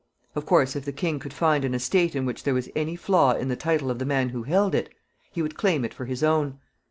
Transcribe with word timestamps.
Of 0.33 0.47
course, 0.47 0.75
if 0.75 0.83
the 0.83 0.91
king 0.91 1.19
could 1.19 1.31
find 1.31 1.63
an 1.63 1.75
estate 1.75 2.15
in 2.15 2.25
which 2.25 2.41
there 2.43 2.55
was 2.55 2.69
any 2.75 2.95
flaw 2.95 3.33
in 3.35 3.49
the 3.49 3.55
title 3.55 3.91
of 3.91 3.99
the 3.99 4.03
man 4.05 4.29
who 4.29 4.41
held 4.41 4.73
it, 4.73 4.89
he 5.31 5.43
would 5.43 5.55
claim 5.59 5.85
it 5.85 5.93
for 5.93 6.05
his 6.05 6.23
own. 6.23 6.57